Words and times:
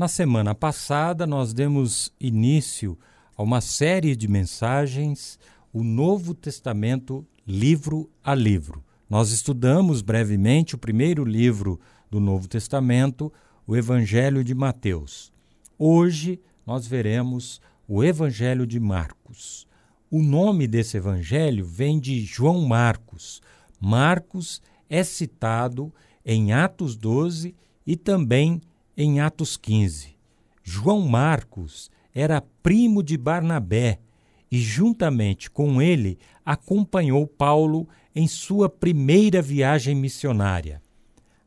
Na 0.00 0.08
semana 0.08 0.54
passada, 0.54 1.26
nós 1.26 1.52
demos 1.52 2.10
início 2.18 2.98
a 3.36 3.42
uma 3.42 3.60
série 3.60 4.16
de 4.16 4.26
mensagens, 4.26 5.38
o 5.74 5.84
Novo 5.84 6.32
Testamento, 6.32 7.22
livro 7.46 8.10
a 8.24 8.34
livro. 8.34 8.82
Nós 9.10 9.30
estudamos 9.30 10.00
brevemente 10.00 10.74
o 10.74 10.78
primeiro 10.78 11.22
livro 11.22 11.78
do 12.10 12.18
Novo 12.18 12.48
Testamento, 12.48 13.30
o 13.66 13.76
Evangelho 13.76 14.42
de 14.42 14.54
Mateus. 14.54 15.30
Hoje 15.78 16.40
nós 16.64 16.86
veremos 16.86 17.60
o 17.86 18.02
Evangelho 18.02 18.66
de 18.66 18.80
Marcos. 18.80 19.66
O 20.10 20.22
nome 20.22 20.66
desse 20.66 20.96
evangelho 20.96 21.62
vem 21.62 22.00
de 22.00 22.24
João 22.24 22.62
Marcos. 22.62 23.42
Marcos 23.78 24.62
é 24.88 25.04
citado 25.04 25.92
em 26.24 26.54
Atos 26.54 26.96
12 26.96 27.54
e 27.86 27.96
também 27.96 28.62
em 28.96 29.20
Atos 29.20 29.56
15. 29.56 30.16
João 30.62 31.00
Marcos 31.00 31.90
era 32.14 32.40
primo 32.62 33.02
de 33.02 33.16
Barnabé 33.16 34.00
e, 34.50 34.58
juntamente 34.58 35.50
com 35.50 35.80
ele, 35.80 36.18
acompanhou 36.44 37.26
Paulo 37.26 37.88
em 38.14 38.26
sua 38.26 38.68
primeira 38.68 39.40
viagem 39.40 39.94
missionária. 39.94 40.82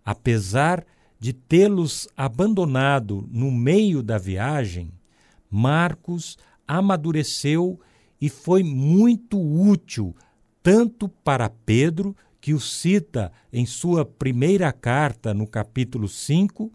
Apesar 0.03 0.86
de 1.20 1.34
tê-los 1.34 2.08
abandonado 2.16 3.27
no 3.31 3.52
meio 3.52 4.02
da 4.02 4.17
viagem, 4.17 4.91
Marcos 5.50 6.38
amadureceu 6.67 7.80
e 8.20 8.30
foi 8.30 8.64
muito 8.64 9.39
útil 9.39 10.16
tanto 10.64 11.09
para 11.09 11.50
Pedro, 11.50 12.16
que 12.39 12.53
o 12.53 12.59
cita 12.59 13.31
em 13.52 13.66
sua 13.66 14.05
primeira 14.05 14.72
carta, 14.72 15.34
no 15.34 15.45
capítulo 15.45 16.08
5, 16.08 16.72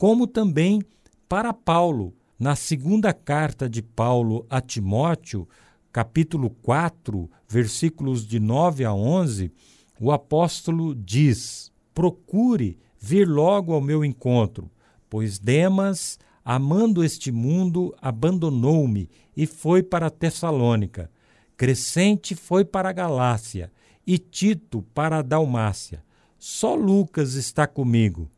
como 0.00 0.26
também 0.26 0.80
para 1.28 1.52
Paulo, 1.52 2.14
na 2.38 2.56
segunda 2.56 3.12
carta 3.12 3.68
de 3.68 3.82
Paulo 3.82 4.46
a 4.48 4.58
Timóteo, 4.58 5.46
capítulo 5.92 6.48
4, 6.62 7.30
versículos 7.46 8.26
de 8.26 8.40
9 8.40 8.86
a 8.86 8.94
11, 8.94 9.52
o 10.00 10.10
apóstolo 10.10 10.94
diz: 10.94 11.70
Procure 11.92 12.78
vir 12.98 13.28
logo 13.28 13.74
ao 13.74 13.80
meu 13.82 14.02
encontro, 14.02 14.70
pois 15.10 15.38
Demas, 15.38 16.18
amando 16.42 17.04
este 17.04 17.30
mundo, 17.30 17.94
abandonou-me 18.00 19.06
e 19.36 19.46
foi 19.46 19.82
para 19.82 20.08
Tessalônica. 20.08 21.10
Crescente 21.58 22.34
foi 22.34 22.64
para 22.64 22.88
a 22.88 22.94
Galácia 22.94 23.70
e 24.06 24.16
Tito 24.16 24.80
para 24.94 25.18
a 25.18 25.22
Dalmácia. 25.22 26.02
Só 26.38 26.74
Lucas 26.74 27.34
está 27.34 27.66
comigo 27.66 28.30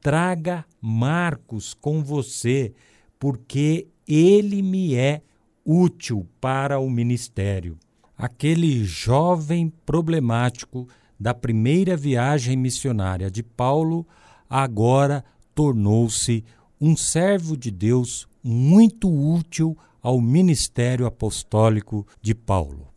traga 0.00 0.64
Marcos 0.80 1.74
com 1.74 2.02
você, 2.02 2.72
porque 3.18 3.86
ele 4.06 4.62
me 4.62 4.94
é 4.94 5.22
útil 5.64 6.26
para 6.40 6.78
o 6.78 6.88
ministério. 6.90 7.78
Aquele 8.16 8.84
jovem 8.84 9.72
problemático 9.84 10.88
da 11.18 11.34
primeira 11.34 11.96
viagem 11.96 12.56
missionária 12.56 13.30
de 13.30 13.42
Paulo 13.42 14.06
agora 14.48 15.24
tornou-se 15.54 16.44
um 16.80 16.96
servo 16.96 17.56
de 17.56 17.70
Deus 17.70 18.26
muito 18.42 19.08
útil 19.08 19.76
ao 20.02 20.20
ministério 20.20 21.06
apostólico 21.06 22.06
de 22.22 22.34
Paulo. 22.34 22.88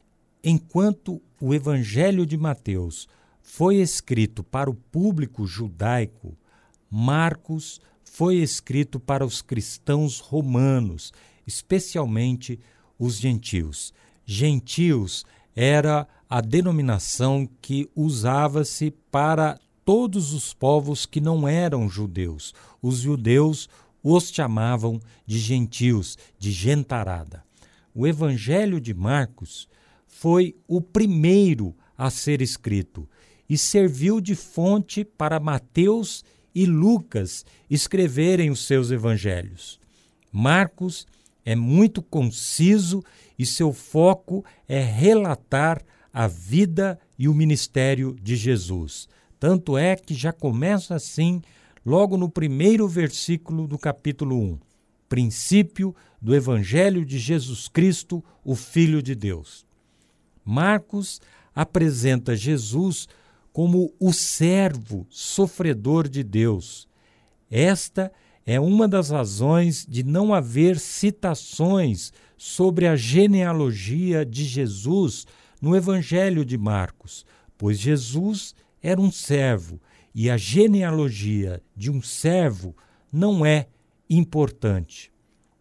Enquanto 0.41 1.21
o 1.39 1.53
Evangelho 1.53 2.25
de 2.25 2.37
Mateus 2.37 3.07
foi 3.41 3.75
escrito 3.77 4.43
para 4.43 4.69
o 4.69 4.73
público 4.73 5.45
judaico, 5.45 6.37
Marcos 6.95 7.81
foi 8.03 8.35
escrito 8.35 8.99
para 8.99 9.25
os 9.25 9.41
cristãos 9.41 10.19
romanos, 10.19 11.11
especialmente 11.47 12.59
os 12.99 13.17
gentios. 13.17 13.91
Gentios 14.23 15.25
era 15.55 16.07
a 16.29 16.39
denominação 16.39 17.49
que 17.59 17.89
usava-se 17.95 18.91
para 19.09 19.59
todos 19.83 20.33
os 20.33 20.53
povos 20.53 21.07
que 21.07 21.19
não 21.19 21.47
eram 21.47 21.89
judeus. 21.89 22.53
Os 22.79 22.99
judeus 22.99 23.67
os 24.03 24.29
chamavam 24.29 24.99
de 25.25 25.39
gentios, 25.39 26.15
de 26.37 26.51
gentarada. 26.51 27.43
O 27.91 28.05
Evangelho 28.05 28.79
de 28.79 28.93
Marcos 28.93 29.67
foi 30.05 30.55
o 30.67 30.79
primeiro 30.79 31.75
a 31.97 32.11
ser 32.11 32.39
escrito 32.39 33.09
e 33.49 33.57
serviu 33.57 34.21
de 34.21 34.35
fonte 34.35 35.03
para 35.03 35.39
Mateus 35.39 36.23
e 36.53 36.65
Lucas 36.65 37.45
escreverem 37.69 38.49
os 38.49 38.65
seus 38.65 38.91
evangelhos. 38.91 39.79
Marcos 40.31 41.07
é 41.45 41.55
muito 41.55 42.01
conciso 42.01 43.03
e 43.37 43.45
seu 43.45 43.73
foco 43.73 44.45
é 44.67 44.81
relatar 44.81 45.81
a 46.13 46.27
vida 46.27 46.99
e 47.17 47.27
o 47.27 47.33
ministério 47.33 48.15
de 48.21 48.35
Jesus. 48.35 49.07
Tanto 49.39 49.77
é 49.77 49.95
que 49.95 50.13
já 50.13 50.31
começa 50.31 50.95
assim, 50.95 51.41
logo 51.85 52.17
no 52.17 52.29
primeiro 52.29 52.87
versículo 52.87 53.67
do 53.67 53.77
capítulo 53.77 54.39
1. 54.39 54.59
Princípio 55.09 55.95
do 56.21 56.33
Evangelho 56.33 57.05
de 57.05 57.19
Jesus 57.19 57.67
Cristo, 57.67 58.23
o 58.43 58.55
Filho 58.55 59.01
de 59.01 59.13
Deus. 59.13 59.65
Marcos 60.45 61.19
apresenta 61.53 62.35
Jesus 62.35 63.07
como 63.53 63.93
o 63.99 64.11
servo 64.11 65.05
sofredor 65.11 66.09
de 66.09 66.23
Deus. 66.23 66.87
Esta 67.51 68.11
é 68.43 68.59
uma 68.59 68.87
das 68.87 69.11
razões 69.11 69.85
de 69.87 70.03
não 70.03 70.33
haver 70.33 70.79
citações 70.79 72.11
sobre 72.35 72.87
a 72.87 72.95
genealogia 72.95 74.25
de 74.25 74.43
Jesus 74.43 75.27
no 75.61 75.75
Evangelho 75.75 76.43
de 76.43 76.57
Marcos, 76.57 77.25
pois 77.55 77.79
Jesus 77.79 78.55
era 78.81 78.99
um 78.99 79.11
servo 79.11 79.79
e 80.15 80.31
a 80.31 80.35
genealogia 80.35 81.61
de 81.77 81.91
um 81.91 82.01
servo 82.01 82.75
não 83.11 83.45
é 83.45 83.67
importante. 84.09 85.11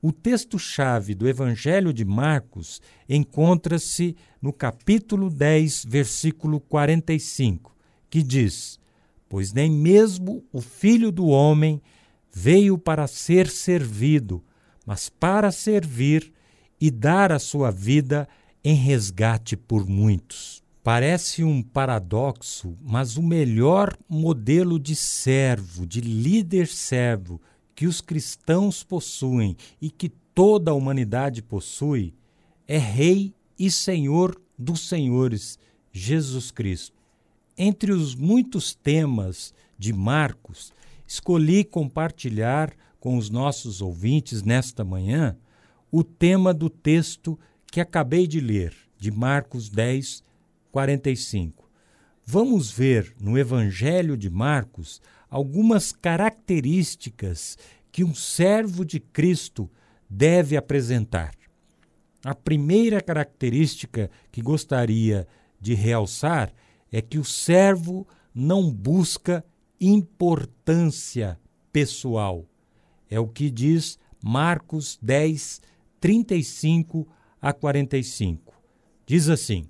O 0.00 0.10
texto-chave 0.10 1.14
do 1.14 1.28
Evangelho 1.28 1.92
de 1.92 2.04
Marcos 2.04 2.80
encontra-se 3.08 4.16
no 4.40 4.52
capítulo 4.52 5.30
10, 5.30 5.84
versículo 5.84 6.58
45 6.58 7.71
que 8.12 8.22
diz: 8.22 8.78
Pois 9.26 9.54
nem 9.54 9.70
mesmo 9.70 10.44
o 10.52 10.60
filho 10.60 11.10
do 11.10 11.28
homem 11.28 11.80
veio 12.30 12.76
para 12.76 13.06
ser 13.06 13.48
servido, 13.48 14.44
mas 14.84 15.08
para 15.08 15.50
servir 15.50 16.30
e 16.78 16.90
dar 16.90 17.32
a 17.32 17.38
sua 17.38 17.70
vida 17.70 18.28
em 18.62 18.74
resgate 18.74 19.56
por 19.56 19.86
muitos. 19.86 20.62
Parece 20.84 21.42
um 21.42 21.62
paradoxo, 21.62 22.76
mas 22.82 23.16
o 23.16 23.22
melhor 23.22 23.96
modelo 24.06 24.78
de 24.78 24.94
servo, 24.94 25.86
de 25.86 26.02
líder 26.02 26.66
servo 26.66 27.40
que 27.74 27.86
os 27.86 28.02
cristãos 28.02 28.84
possuem 28.84 29.56
e 29.80 29.90
que 29.90 30.10
toda 30.34 30.70
a 30.70 30.74
humanidade 30.74 31.40
possui 31.40 32.12
é 32.68 32.76
Rei 32.76 33.34
e 33.58 33.70
Senhor 33.70 34.38
dos 34.58 34.86
Senhores, 34.86 35.58
Jesus 35.90 36.50
Cristo. 36.50 37.01
Entre 37.56 37.92
os 37.92 38.14
muitos 38.14 38.74
temas 38.74 39.52
de 39.78 39.92
Marcos, 39.92 40.72
escolhi 41.06 41.64
compartilhar 41.64 42.72
com 42.98 43.18
os 43.18 43.28
nossos 43.28 43.82
ouvintes 43.82 44.42
nesta 44.42 44.84
manhã 44.84 45.36
o 45.90 46.02
tema 46.02 46.54
do 46.54 46.70
texto 46.70 47.38
que 47.70 47.80
acabei 47.80 48.26
de 48.26 48.40
ler, 48.40 48.74
de 48.98 49.10
Marcos 49.10 49.68
10, 49.68 50.22
45. 50.70 51.68
Vamos 52.24 52.70
ver 52.70 53.14
no 53.20 53.36
Evangelho 53.36 54.16
de 54.16 54.30
Marcos 54.30 55.02
algumas 55.28 55.92
características 55.92 57.58
que 57.90 58.02
um 58.02 58.14
servo 58.14 58.84
de 58.84 58.98
Cristo 59.00 59.70
deve 60.08 60.56
apresentar. 60.56 61.34
A 62.24 62.34
primeira 62.34 63.00
característica 63.00 64.10
que 64.30 64.40
gostaria 64.40 65.26
de 65.60 65.74
realçar 65.74 66.52
é 66.92 67.00
que 67.00 67.18
o 67.18 67.24
servo 67.24 68.06
não 68.34 68.70
busca 68.70 69.44
importância 69.80 71.40
pessoal. 71.72 72.46
É 73.10 73.18
o 73.18 73.26
que 73.26 73.50
diz 73.50 73.98
Marcos 74.22 74.98
10, 75.02 75.60
35 75.98 77.08
a 77.40 77.52
45. 77.52 78.52
Diz 79.06 79.28
assim: 79.28 79.64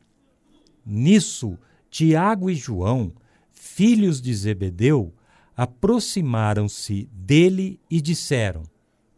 Nisso, 0.85 1.59
Tiago 1.89 2.51
e 2.51 2.55
João, 2.55 3.13
filhos 3.53 4.21
de 4.21 4.35
Zebedeu, 4.35 5.15
aproximaram-se 5.57 7.09
dele 7.13 7.81
e 7.91 8.01
disseram: 8.01 8.65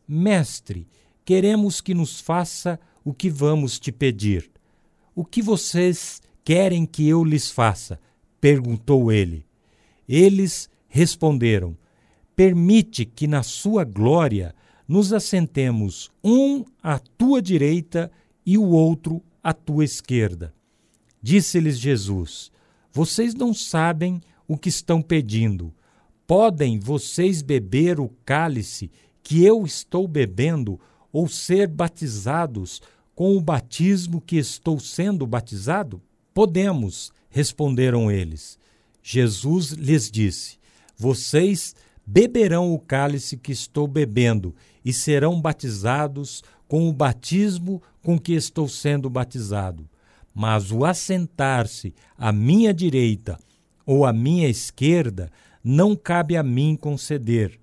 Mestre, 0.06 0.86
queremos 1.24 1.80
que 1.80 1.94
nos 1.94 2.20
faça 2.20 2.78
o 3.02 3.12
que 3.12 3.30
vamos 3.30 3.78
te 3.78 3.90
pedir. 3.90 4.50
O 5.14 5.24
que 5.24 5.40
vocês 5.40 6.20
querem 6.44 6.84
que 6.86 7.08
eu 7.08 7.24
lhes 7.24 7.50
faça? 7.50 7.98
perguntou 8.40 9.10
ele. 9.10 9.46
Eles 10.06 10.68
responderam: 10.86 11.76
Permite 12.36 13.04
que 13.04 13.26
na 13.26 13.42
sua 13.42 13.84
glória 13.84 14.54
nos 14.86 15.12
assentemos 15.12 16.10
um 16.22 16.64
à 16.82 16.98
tua 16.98 17.40
direita 17.40 18.12
e 18.44 18.58
o 18.58 18.64
outro 18.68 19.22
à 19.42 19.52
tua 19.52 19.84
esquerda. 19.84 20.54
Disse-lhes 21.22 21.78
Jesus: 21.78 22.52
Vocês 22.92 23.34
não 23.34 23.54
sabem 23.54 24.20
o 24.46 24.58
que 24.58 24.68
estão 24.68 25.00
pedindo. 25.00 25.72
Podem 26.26 26.78
vocês 26.78 27.40
beber 27.40 27.98
o 27.98 28.10
cálice 28.24 28.90
que 29.22 29.42
eu 29.42 29.64
estou 29.64 30.06
bebendo 30.06 30.78
ou 31.12 31.28
ser 31.28 31.66
batizados 31.66 32.82
com 33.14 33.36
o 33.36 33.40
batismo 33.40 34.20
que 34.20 34.36
estou 34.36 34.78
sendo 34.78 35.26
batizado? 35.26 36.02
Podemos, 36.34 37.12
responderam 37.30 38.10
eles. 38.10 38.58
Jesus 39.00 39.70
lhes 39.70 40.10
disse: 40.10 40.58
Vocês 40.98 41.74
beberão 42.04 42.74
o 42.74 42.78
cálice 42.78 43.36
que 43.36 43.52
estou 43.52 43.86
bebendo 43.86 44.54
e 44.84 44.92
serão 44.92 45.40
batizados 45.40 46.42
com 46.66 46.88
o 46.88 46.92
batismo 46.92 47.80
com 48.02 48.18
que 48.18 48.32
estou 48.32 48.68
sendo 48.68 49.08
batizado. 49.08 49.88
Mas 50.34 50.72
o 50.72 50.84
assentar-se 50.84 51.94
à 52.18 52.32
minha 52.32 52.74
direita 52.74 53.38
ou 53.86 54.04
à 54.04 54.12
minha 54.12 54.48
esquerda 54.48 55.30
não 55.62 55.94
cabe 55.94 56.36
a 56.36 56.42
mim 56.42 56.76
conceder. 56.76 57.60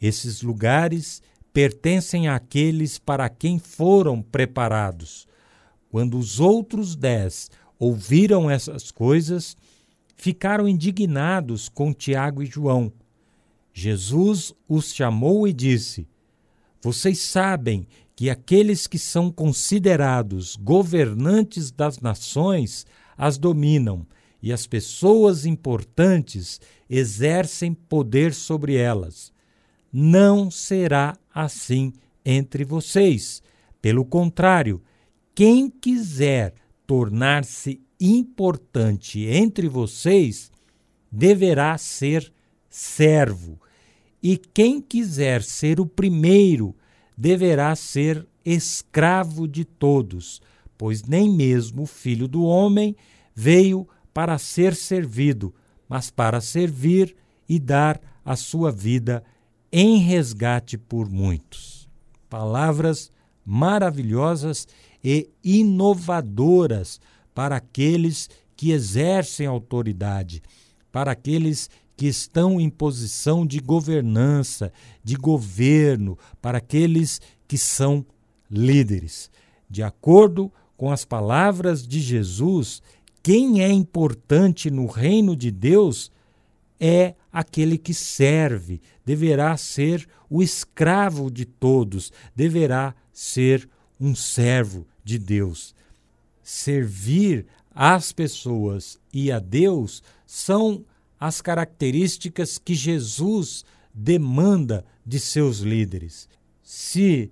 Esses 0.00 0.42
lugares 0.42 1.20
pertencem 1.52 2.28
àqueles 2.28 2.98
para 2.98 3.28
quem 3.28 3.58
foram 3.58 4.22
preparados. 4.22 5.26
Quando 5.90 6.16
os 6.16 6.40
outros 6.40 6.96
dez 6.96 7.50
ouviram 7.82 8.48
essas 8.48 8.92
coisas, 8.92 9.56
ficaram 10.14 10.68
indignados 10.68 11.68
com 11.68 11.92
Tiago 11.92 12.40
e 12.40 12.46
João. 12.46 12.92
Jesus 13.74 14.54
os 14.68 14.94
chamou 14.94 15.48
e 15.48 15.52
disse: 15.52 16.06
Vocês 16.80 17.18
sabem 17.18 17.88
que 18.14 18.30
aqueles 18.30 18.86
que 18.86 19.00
são 19.00 19.32
considerados 19.32 20.54
governantes 20.54 21.72
das 21.72 21.98
nações 21.98 22.86
as 23.18 23.36
dominam 23.36 24.06
e 24.40 24.52
as 24.52 24.64
pessoas 24.64 25.44
importantes 25.44 26.60
exercem 26.88 27.74
poder 27.74 28.32
sobre 28.32 28.76
elas. 28.76 29.32
Não 29.92 30.52
será 30.52 31.16
assim 31.34 31.92
entre 32.24 32.64
vocês. 32.64 33.42
Pelo 33.80 34.04
contrário, 34.04 34.80
quem 35.34 35.68
quiser 35.68 36.54
tornar-se 36.86 37.80
importante 38.00 39.24
entre 39.26 39.68
vocês 39.68 40.50
deverá 41.10 41.76
ser 41.78 42.32
servo, 42.68 43.60
e 44.22 44.36
quem 44.36 44.80
quiser 44.80 45.42
ser 45.42 45.78
o 45.78 45.86
primeiro 45.86 46.74
deverá 47.16 47.74
ser 47.76 48.26
escravo 48.44 49.46
de 49.46 49.64
todos, 49.64 50.40
pois 50.78 51.02
nem 51.02 51.30
mesmo 51.30 51.82
o 51.82 51.86
filho 51.86 52.26
do 52.26 52.44
homem 52.44 52.96
veio 53.34 53.86
para 54.12 54.38
ser 54.38 54.74
servido, 54.74 55.54
mas 55.88 56.10
para 56.10 56.40
servir 56.40 57.14
e 57.48 57.58
dar 57.58 58.00
a 58.24 58.36
sua 58.36 58.72
vida 58.72 59.22
em 59.70 59.98
resgate 59.98 60.78
por 60.78 61.10
muitos. 61.10 61.88
Palavras 62.28 63.10
maravilhosas 63.44 64.66
e 65.02 65.28
inovadoras 65.42 67.00
para 67.34 67.56
aqueles 67.56 68.28
que 68.56 68.70
exercem 68.70 69.46
autoridade, 69.46 70.42
para 70.90 71.12
aqueles 71.12 71.68
que 71.96 72.06
estão 72.06 72.60
em 72.60 72.70
posição 72.70 73.46
de 73.46 73.58
governança, 73.60 74.72
de 75.02 75.16
governo, 75.16 76.18
para 76.40 76.58
aqueles 76.58 77.20
que 77.48 77.58
são 77.58 78.04
líderes. 78.50 79.30
De 79.68 79.82
acordo 79.82 80.52
com 80.76 80.90
as 80.90 81.04
palavras 81.04 81.86
de 81.86 82.00
Jesus, 82.00 82.82
quem 83.22 83.62
é 83.62 83.70
importante 83.70 84.70
no 84.70 84.86
reino 84.86 85.36
de 85.36 85.50
Deus 85.50 86.10
é 86.78 87.14
aquele 87.32 87.78
que 87.78 87.94
serve, 87.94 88.80
deverá 89.04 89.56
ser 89.56 90.08
o 90.28 90.42
escravo 90.42 91.30
de 91.30 91.44
todos, 91.44 92.12
deverá 92.34 92.94
ser 93.12 93.68
um 94.00 94.14
servo 94.14 94.86
de 95.04 95.18
Deus. 95.18 95.74
Servir 96.42 97.46
às 97.74 98.12
pessoas 98.12 98.98
e 99.12 99.30
a 99.30 99.38
Deus 99.38 100.02
são 100.26 100.84
as 101.18 101.40
características 101.40 102.58
que 102.58 102.74
Jesus 102.74 103.64
demanda 103.94 104.84
de 105.06 105.20
seus 105.20 105.58
líderes. 105.58 106.28
Se 106.62 107.30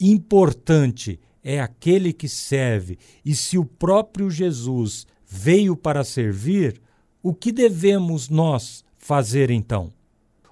importante 0.00 1.20
é 1.42 1.60
aquele 1.60 2.12
que 2.12 2.28
serve 2.28 2.98
e 3.24 3.34
se 3.34 3.58
o 3.58 3.64
próprio 3.64 4.30
Jesus 4.30 5.06
veio 5.26 5.76
para 5.76 6.04
servir, 6.04 6.80
o 7.22 7.34
que 7.34 7.52
devemos 7.52 8.28
nós 8.28 8.84
fazer 8.96 9.50
então? 9.50 9.92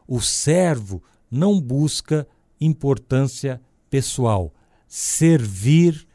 O 0.07 0.21
servo 0.21 1.03
não 1.31 1.61
busca 1.61 2.27
importância 2.61 3.61
pessoal. 3.89 4.53
Servir 4.87 6.07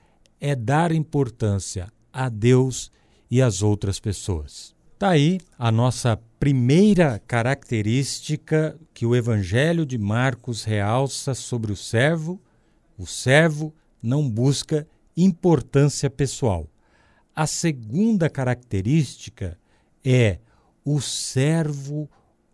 é 0.41 0.55
dar 0.55 0.91
importância 0.91 1.87
a 2.11 2.27
Deus 2.27 2.91
e 3.29 3.41
às 3.41 3.61
outras 3.61 3.99
pessoas. 3.99 4.75
Está 4.93 5.09
aí 5.09 5.39
a 5.57 5.71
nossa 5.71 6.19
primeira 6.39 7.19
característica 7.27 8.77
que 8.93 9.05
o 9.05 9.15
Evangelho 9.15 9.85
de 9.85 9.97
Marcos 9.97 10.63
realça 10.63 11.35
sobre 11.35 11.71
o 11.71 11.75
servo: 11.75 12.41
o 12.97 13.05
servo 13.05 13.73
não 14.01 14.27
busca 14.27 14.87
importância 15.15 16.09
pessoal. 16.09 16.67
A 17.35 17.45
segunda 17.47 18.29
característica 18.29 19.57
é 20.03 20.39
o 20.83 20.99
servo 20.99 22.09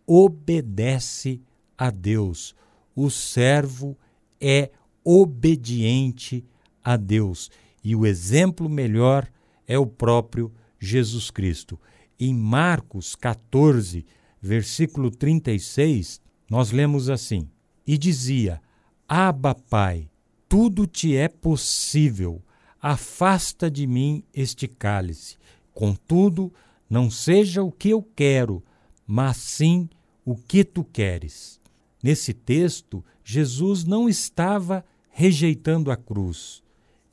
obedece 0.05 1.41
a 1.77 1.89
Deus. 1.89 2.53
O 2.95 3.09
servo 3.09 3.97
é 4.39 4.71
obediente 5.03 6.45
a 6.83 6.95
Deus. 6.95 7.49
E 7.87 7.95
o 7.95 8.05
exemplo 8.05 8.67
melhor 8.67 9.25
é 9.65 9.79
o 9.79 9.87
próprio 9.87 10.53
Jesus 10.77 11.31
Cristo. 11.31 11.79
Em 12.19 12.33
Marcos 12.33 13.15
14, 13.15 14.05
versículo 14.41 15.09
36, 15.09 16.19
nós 16.51 16.71
lemos 16.71 17.09
assim: 17.09 17.49
E 17.87 17.97
dizia: 17.97 18.61
Abba, 19.07 19.55
Pai, 19.55 20.09
tudo 20.49 20.85
te 20.85 21.15
é 21.15 21.29
possível, 21.29 22.43
afasta 22.81 23.71
de 23.71 23.87
mim 23.87 24.21
este 24.33 24.67
cálice. 24.67 25.37
Contudo, 25.73 26.53
não 26.89 27.09
seja 27.09 27.63
o 27.63 27.71
que 27.71 27.91
eu 27.91 28.03
quero, 28.03 28.61
mas 29.05 29.37
sim 29.37 29.87
o 30.25 30.35
que 30.35 30.65
tu 30.65 30.83
queres. 30.83 31.57
Nesse 32.03 32.33
texto, 32.33 33.01
Jesus 33.23 33.85
não 33.85 34.09
estava 34.09 34.83
rejeitando 35.09 35.89
a 35.89 35.95
cruz, 35.95 36.66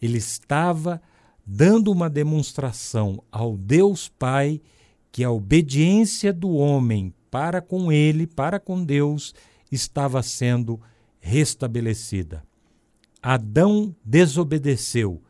ele 0.05 0.19
estava 0.19 1.01
dando 1.47 1.91
uma 1.91 2.11
demonstração 2.11 3.23
ao 3.33 3.57
Deus 3.57 4.07
Pai 4.07 4.61
que 5.11 5.25
a 5.25 5.31
obediência 5.31 6.31
do 6.31 6.51
homem 6.51 7.15
para 7.31 7.63
com 7.63 7.91
ele, 7.91 8.27
para 8.27 8.61
com 8.61 8.85
Deus, 8.85 9.35
estava 9.73 10.23
sendo 10.23 10.79
restabelecida. 11.21 12.45
Adão 13.23 13.97
desobedeceu, 14.05 15.23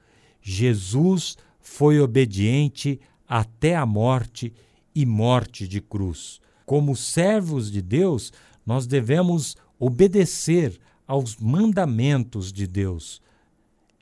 Jesus 0.43 1.37
foi 1.61 2.00
obediente 2.00 3.00
até 3.28 3.76
a 3.76 3.87
morte 3.87 4.52
e 4.93 5.07
morte 5.07 5.69
de 5.69 5.81
cruz. 5.81 6.40
Como 6.66 6.97
servos 6.97 7.71
de 7.71 7.81
Deus, 7.81 8.33
nós 8.66 8.87
devemos 8.87 9.57
obedecer 9.78 10.78
aos 11.07 11.37
mandamentos 11.37 12.52
de 12.52 12.66
Deus. 12.66 13.23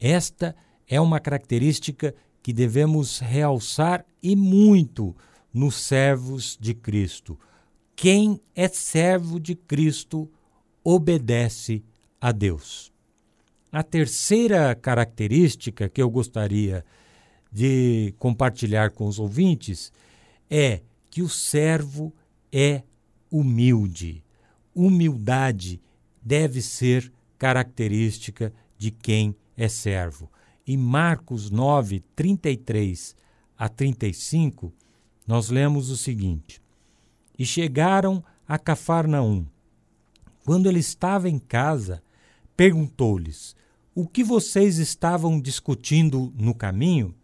Esta 0.03 0.57
é 0.89 1.01
uma 1.01 1.21
característica 1.21 2.13
que 2.43 2.53
devemos 2.53 3.21
realçar 3.21 4.05
e 4.21 4.35
muito 4.35 5.15
nos 5.55 5.77
servos 5.77 6.59
de 6.61 6.75
Cristo. 6.75 7.39
Quem 7.95 8.41
é 8.53 8.67
servo 8.67 9.39
de 9.39 9.55
Cristo 9.55 10.29
obedece 10.83 11.85
a 12.21 12.33
Deus. 12.33 12.93
A 13.71 13.85
terceira 13.85 14.75
característica 14.75 15.89
que 15.89 16.03
eu 16.03 16.11
gostaria 16.11 16.85
de 17.53 18.13
compartilhar 18.19 18.91
com 18.91 19.07
os 19.07 19.21
ouvintes 19.21 19.93
é 20.51 20.81
que 21.11 21.23
o 21.23 21.29
servo 21.29 22.13
é 22.51 22.83
humilde. 23.31 24.25
Humildade 24.75 25.81
deve 26.21 26.61
ser 26.61 27.13
característica 27.39 28.53
de 28.77 28.91
quem 28.91 29.37
é 29.63 29.69
servo. 29.69 30.29
Em 30.67 30.77
Marcos 30.77 31.51
9, 31.51 32.01
33 32.17 33.15
a 33.57 33.69
35, 33.69 34.73
nós 35.27 35.51
lemos 35.51 35.89
o 35.89 35.97
seguinte: 35.97 36.61
E 37.39 37.47
chegaram 37.47 38.25
a 38.47 38.59
Cafarnaum. 38.59 39.47
Quando 40.45 40.69
ele 40.69 40.81
estava 40.81 41.29
em 41.29 41.39
casa, 41.39 42.03
perguntou-lhes: 42.57 43.55
O 43.95 44.07
que 44.07 44.25
vocês 44.25 44.79
estavam 44.79 45.41
discutindo 45.41 46.33
no 46.37 46.55
caminho? 46.55 47.15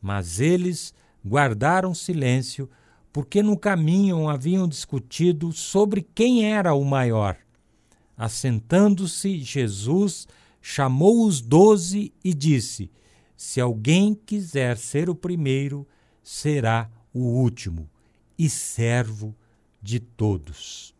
Mas 0.00 0.40
eles 0.40 0.92
guardaram 1.26 1.94
silêncio, 1.94 2.68
porque 3.12 3.42
no 3.42 3.56
caminho 3.56 4.28
haviam 4.28 4.68
discutido 4.68 5.52
sobre 5.52 6.06
quem 6.14 6.52
era 6.52 6.74
o 6.74 6.84
maior. 6.84 7.36
Assentando-se, 8.16 9.38
Jesus 9.38 10.28
chamou 10.62 11.26
os 11.26 11.40
doze 11.40 12.14
e 12.24 12.32
disse: 12.32 12.90
Se 13.36 13.60
alguém 13.60 14.14
quiser 14.14 14.78
ser 14.78 15.10
o 15.10 15.14
primeiro, 15.14 15.86
será 16.22 16.88
o 17.12 17.20
último 17.20 17.90
e 18.38 18.48
servo 18.48 19.34
de 19.82 19.98
todos. 19.98 20.94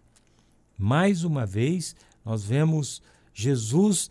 Mais 0.76 1.23
uma 1.23 1.47
vez, 1.47 1.95
nós 2.25 2.45
vemos 2.45 3.00
Jesus 3.33 4.11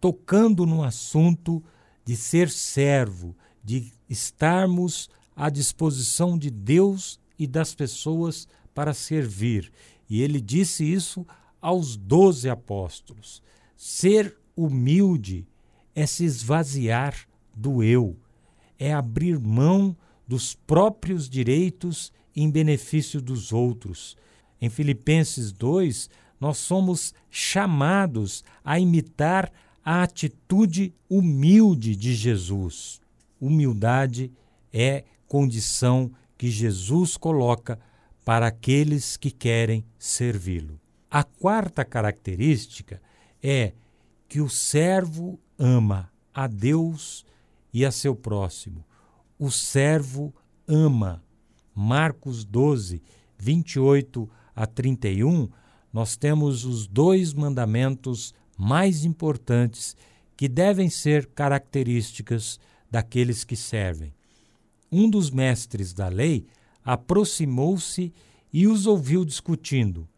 tocando 0.00 0.64
no 0.64 0.82
assunto 0.82 1.62
de 2.04 2.16
ser 2.16 2.48
servo, 2.48 3.36
de 3.62 3.92
estarmos 4.08 5.10
à 5.34 5.50
disposição 5.50 6.38
de 6.38 6.50
Deus 6.50 7.20
e 7.38 7.46
das 7.46 7.74
pessoas 7.74 8.46
para 8.74 8.94
servir. 8.94 9.72
E 10.08 10.22
ele 10.22 10.40
disse 10.40 10.84
isso 10.84 11.26
aos 11.60 11.96
doze 11.96 12.48
apóstolos. 12.48 13.42
Ser 13.76 14.36
humilde 14.56 15.46
é 15.94 16.06
se 16.06 16.24
esvaziar 16.24 17.14
do 17.54 17.82
eu, 17.82 18.16
é 18.78 18.92
abrir 18.92 19.38
mão 19.38 19.96
dos 20.26 20.54
próprios 20.54 21.28
direitos 21.28 22.12
em 22.34 22.50
benefício 22.50 23.20
dos 23.20 23.52
outros. 23.52 24.16
Em 24.60 24.70
Filipenses 24.70 25.52
2, 25.52 26.08
nós 26.40 26.58
somos 26.58 27.14
chamados 27.30 28.42
a 28.64 28.78
imitar 28.78 29.52
a 29.84 30.02
atitude 30.02 30.94
humilde 31.08 31.94
de 31.94 32.14
Jesus. 32.14 33.00
Humildade 33.40 34.32
é 34.72 35.04
condição 35.26 36.10
que 36.38 36.50
Jesus 36.50 37.16
coloca 37.16 37.78
para 38.24 38.46
aqueles 38.46 39.16
que 39.16 39.30
querem 39.30 39.84
servi-lo. 39.98 40.80
A 41.10 41.24
quarta 41.24 41.84
característica 41.84 43.00
é 43.42 43.72
que 44.32 44.40
o 44.40 44.48
servo 44.48 45.38
ama 45.58 46.10
a 46.32 46.46
Deus 46.46 47.22
e 47.70 47.84
a 47.84 47.92
seu 47.92 48.16
próximo. 48.16 48.82
O 49.38 49.50
servo 49.50 50.34
ama. 50.66 51.22
Marcos 51.74 52.42
12, 52.42 53.02
28 53.38 54.26
a 54.56 54.64
31, 54.64 55.50
nós 55.92 56.16
temos 56.16 56.64
os 56.64 56.86
dois 56.86 57.34
mandamentos 57.34 58.32
mais 58.56 59.04
importantes 59.04 59.94
que 60.34 60.48
devem 60.48 60.88
ser 60.88 61.26
características 61.26 62.58
daqueles 62.90 63.44
que 63.44 63.54
servem. 63.54 64.14
Um 64.90 65.10
dos 65.10 65.30
mestres 65.30 65.92
da 65.92 66.08
lei 66.08 66.46
aproximou-se 66.82 68.10
e 68.50 68.66
os 68.66 68.86
ouviu 68.86 69.26
discutindo. 69.26 70.08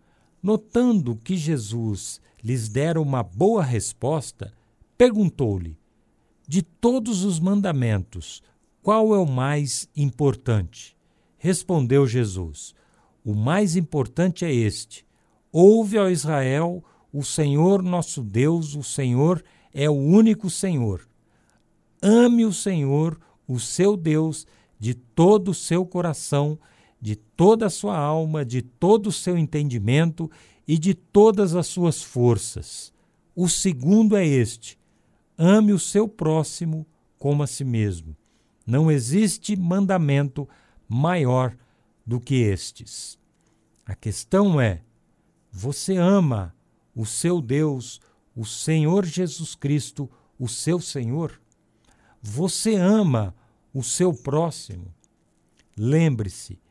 Notando 0.45 1.17
que 1.17 1.39
Jesus 1.39 2.21
lhes 2.43 2.69
dera 2.69 3.01
uma 3.01 3.23
boa 3.23 3.63
resposta, 3.63 4.53
perguntou-lhe: 4.99 5.79
De 6.47 6.61
todos 6.61 7.25
os 7.25 7.41
mandamentos, 7.41 8.43
qual 8.83 9.15
é 9.15 9.19
o 9.19 9.25
mais 9.25 9.89
importante? 9.97 10.95
Respondeu 11.39 12.07
Jesus: 12.07 12.75
O 13.25 13.35
mais 13.35 13.75
importante 13.75 14.45
é 14.45 14.53
este: 14.53 15.07
Ouve, 15.51 15.97
ó 15.97 16.11
Israel, 16.11 16.85
o 17.11 17.25
Senhor 17.25 17.83
nosso 17.83 18.23
Deus, 18.23 18.75
o 18.75 18.83
Senhor 18.83 19.43
é 19.73 19.89
o 19.89 19.95
único 19.95 20.51
Senhor. 20.51 21.09
Ame 22.03 22.45
o 22.45 22.53
Senhor, 22.53 23.19
o 23.49 23.59
seu 23.59 23.97
Deus, 23.97 24.47
de 24.79 24.93
todo 24.93 25.53
o 25.53 25.55
seu 25.55 25.87
coração, 25.87 26.59
de 27.05 27.17
toda 27.17 27.67
a 27.67 27.71
sua 27.71 27.99
alma, 27.99 28.47
de 28.47 28.63
todo 28.63 29.09
o 29.09 29.13
seu 29.13 29.37
entendimento 29.37 30.31
e 30.67 30.79
de 30.79 30.95
todas 30.95 31.55
as 31.55 31.67
suas 31.67 32.03
forças. 32.03 32.95
O 33.37 33.47
segundo 33.47 34.17
é 34.17 34.27
este: 34.27 34.79
ame 35.37 35.75
o 35.75 35.79
seu 35.79 36.09
próximo 36.09 36.87
como 37.19 37.43
a 37.43 37.47
si 37.47 37.63
mesmo. 37.63 38.17
Não 38.67 38.91
existe 38.91 39.55
mandamento 39.55 40.49
maior 40.89 41.55
do 42.07 42.19
que 42.19 42.37
estes. 42.37 43.19
A 43.85 43.95
questão 43.95 44.59
é: 44.59 44.81
você 45.53 45.99
ama 45.99 46.55
o 46.97 47.05
seu 47.05 47.43
Deus, 47.43 48.01
o 48.35 48.47
Senhor 48.47 49.05
Jesus 49.05 49.55
Cristo, 49.55 50.11
o 50.39 50.49
seu 50.49 50.81
Senhor? 50.81 51.39
Você 52.23 52.77
ama 52.77 53.37
o 53.75 53.83
seu 53.83 54.15
próximo? 54.15 54.87
Lembre-se, 55.77 56.64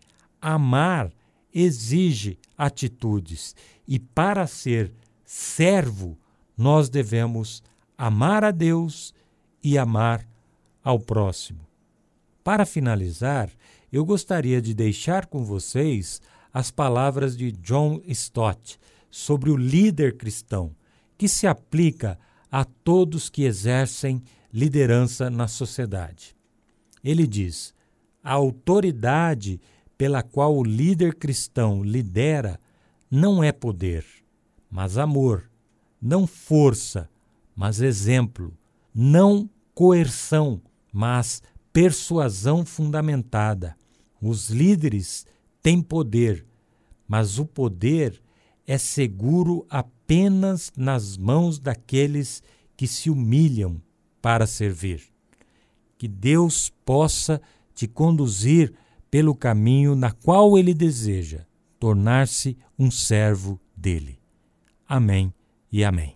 amar 0.43 1.09
exige 1.53 2.37
atitudes 2.57 3.55
e 3.87 3.97
para 3.97 4.45
ser 4.45 4.91
servo, 5.23 6.17
nós 6.57 6.89
devemos 6.89 7.63
amar 7.97 8.43
a 8.43 8.51
Deus 8.51 9.13
e 9.63 9.77
amar 9.77 10.27
ao 10.83 10.99
próximo. 10.99 11.65
Para 12.43 12.65
finalizar, 12.65 13.49
eu 13.89 14.03
gostaria 14.03 14.61
de 14.61 14.73
deixar 14.73 15.27
com 15.27 15.45
vocês 15.45 16.21
as 16.53 16.69
palavras 16.69 17.37
de 17.37 17.53
John 17.53 18.01
Stott 18.07 18.77
sobre 19.09 19.49
o 19.49 19.55
líder 19.55 20.17
cristão, 20.17 20.75
que 21.17 21.29
se 21.29 21.47
aplica 21.47 22.19
a 22.51 22.65
todos 22.65 23.29
que 23.29 23.43
exercem 23.43 24.21
liderança 24.51 25.29
na 25.29 25.47
sociedade. 25.47 26.35
Ele 27.01 27.25
diz: 27.25 27.73
a 28.21 28.33
autoridade 28.33 29.59
pela 30.03 30.21
qual 30.21 30.57
o 30.57 30.65
líder 30.65 31.15
cristão 31.15 31.81
lidera 31.81 32.59
não 33.09 33.41
é 33.41 33.53
poder, 33.53 34.03
mas 34.69 34.97
amor, 34.97 35.49
não 36.01 36.27
força, 36.27 37.09
mas 37.55 37.79
exemplo, 37.79 38.53
não 38.93 39.49
coerção, 39.73 40.61
mas 40.91 41.41
persuasão 41.71 42.65
fundamentada. 42.65 43.77
Os 44.21 44.49
líderes 44.49 45.25
têm 45.61 45.81
poder, 45.81 46.45
mas 47.07 47.39
o 47.39 47.45
poder 47.45 48.21
é 48.67 48.77
seguro 48.77 49.65
apenas 49.69 50.69
nas 50.75 51.15
mãos 51.15 51.59
daqueles 51.59 52.43
que 52.75 52.87
se 52.87 53.09
humilham 53.09 53.81
para 54.21 54.45
servir. 54.45 55.01
Que 55.97 56.09
Deus 56.09 56.69
possa 56.83 57.41
te 57.73 57.87
conduzir 57.87 58.73
pelo 59.13 59.35
caminho 59.35 59.95
na 59.95 60.09
qual 60.11 60.57
ele 60.57 60.73
deseja 60.73 61.45
tornar-se 61.79 62.57
um 62.79 62.89
servo 62.89 63.59
dele. 63.77 64.17
Amém 64.87 65.31
e 65.71 65.83
amém. 65.83 66.15